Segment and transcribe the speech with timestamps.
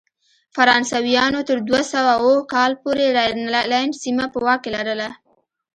[0.55, 5.09] فرانسویانو تر دوه سوه اووه کال پورې راینلنډ سیمه په واک کې لرله.